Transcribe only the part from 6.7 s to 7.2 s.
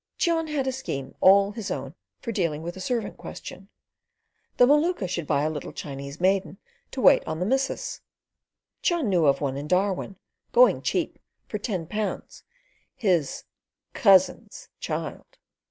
to